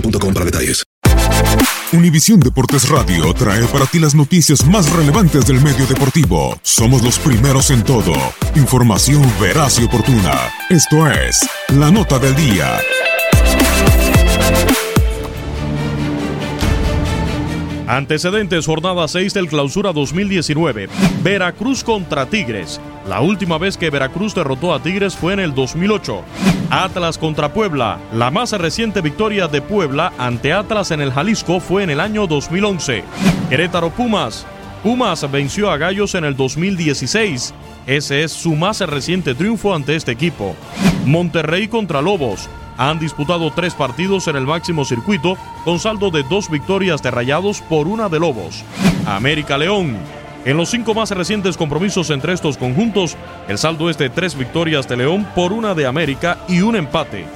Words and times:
boostmobile.com. 0.00 0.26
Univisión 1.92 2.40
Deportes 2.40 2.88
Radio 2.88 3.32
trae 3.32 3.64
para 3.66 3.86
ti 3.86 3.98
las 3.98 4.14
noticias 4.14 4.66
más 4.66 4.90
relevantes 4.92 5.46
del 5.46 5.60
medio 5.60 5.86
deportivo. 5.86 6.58
Somos 6.62 7.02
los 7.02 7.18
primeros 7.18 7.70
en 7.70 7.84
todo. 7.84 8.12
Información 8.54 9.22
veraz 9.40 9.78
y 9.78 9.84
oportuna. 9.84 10.34
Esto 10.68 11.08
es 11.10 11.48
La 11.68 11.90
Nota 11.90 12.18
del 12.18 12.34
Día. 12.34 12.78
Antecedentes, 17.86 18.66
jornada 18.66 19.06
6 19.06 19.32
del 19.32 19.48
clausura 19.48 19.92
2019. 19.92 20.88
Veracruz 21.22 21.84
contra 21.84 22.26
Tigres. 22.26 22.80
La 23.08 23.20
última 23.20 23.58
vez 23.58 23.76
que 23.76 23.90
Veracruz 23.90 24.34
derrotó 24.34 24.74
a 24.74 24.82
Tigres 24.82 25.14
fue 25.14 25.34
en 25.34 25.40
el 25.40 25.54
2008. 25.54 26.24
Atlas 26.84 27.16
contra 27.16 27.52
Puebla. 27.52 27.98
La 28.12 28.30
más 28.30 28.52
reciente 28.52 29.00
victoria 29.00 29.48
de 29.48 29.62
Puebla 29.62 30.12
ante 30.18 30.52
Atlas 30.52 30.90
en 30.90 31.00
el 31.00 31.12
Jalisco 31.12 31.58
fue 31.58 31.82
en 31.82 31.90
el 31.90 32.00
año 32.00 32.26
2011. 32.26 33.02
Querétaro 33.48 33.90
Pumas. 33.90 34.46
Pumas 34.82 35.30
venció 35.30 35.70
a 35.70 35.78
Gallos 35.78 36.14
en 36.14 36.24
el 36.24 36.36
2016. 36.36 37.54
Ese 37.86 38.24
es 38.24 38.32
su 38.32 38.54
más 38.54 38.80
reciente 38.80 39.34
triunfo 39.34 39.74
ante 39.74 39.96
este 39.96 40.12
equipo. 40.12 40.54
Monterrey 41.06 41.68
contra 41.68 42.02
Lobos. 42.02 42.48
Han 42.76 42.98
disputado 42.98 43.50
tres 43.52 43.74
partidos 43.74 44.28
en 44.28 44.36
el 44.36 44.46
máximo 44.46 44.84
circuito 44.84 45.38
con 45.64 45.78
saldo 45.78 46.10
de 46.10 46.24
dos 46.24 46.50
victorias 46.50 47.02
de 47.02 47.10
Rayados 47.10 47.62
por 47.62 47.88
una 47.88 48.08
de 48.10 48.20
Lobos. 48.20 48.64
América 49.06 49.56
León. 49.56 49.96
En 50.46 50.56
los 50.56 50.70
cinco 50.70 50.94
más 50.94 51.10
recientes 51.10 51.56
compromisos 51.56 52.08
entre 52.10 52.32
estos 52.32 52.56
conjuntos, 52.56 53.16
el 53.48 53.58
saldo 53.58 53.90
es 53.90 53.98
de 53.98 54.10
tres 54.10 54.38
victorias 54.38 54.86
de 54.86 54.96
León 54.96 55.26
por 55.34 55.52
una 55.52 55.74
de 55.74 55.86
América 55.86 56.38
y 56.48 56.60
un 56.60 56.76
empate. 56.76 57.26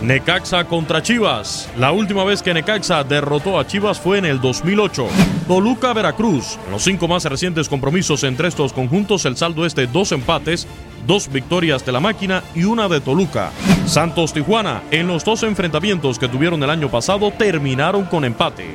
Necaxa 0.00 0.64
contra 0.64 1.02
Chivas. 1.02 1.68
La 1.76 1.92
última 1.92 2.24
vez 2.24 2.42
que 2.42 2.54
Necaxa 2.54 3.04
derrotó 3.04 3.58
a 3.58 3.66
Chivas 3.66 4.00
fue 4.00 4.16
en 4.16 4.24
el 4.24 4.40
2008. 4.40 5.06
Toluca 5.46 5.92
Veracruz. 5.92 6.58
En 6.64 6.72
los 6.72 6.82
cinco 6.82 7.06
más 7.06 7.26
recientes 7.26 7.68
compromisos 7.68 8.24
entre 8.24 8.48
estos 8.48 8.72
conjuntos, 8.72 9.26
el 9.26 9.36
saldo 9.36 9.66
es 9.66 9.74
de 9.74 9.86
dos 9.86 10.12
empates, 10.12 10.66
dos 11.06 11.30
victorias 11.30 11.84
de 11.84 11.92
la 11.92 12.00
máquina 12.00 12.42
y 12.54 12.64
una 12.64 12.88
de 12.88 13.02
Toluca. 13.02 13.50
Santos 13.84 14.32
Tijuana. 14.32 14.82
En 14.90 15.06
los 15.06 15.22
dos 15.22 15.42
enfrentamientos 15.42 16.18
que 16.18 16.28
tuvieron 16.28 16.62
el 16.62 16.70
año 16.70 16.90
pasado, 16.90 17.30
terminaron 17.30 18.06
con 18.06 18.24
empate. 18.24 18.74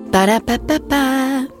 Ba-da-ba-ba-ba. 0.11 1.60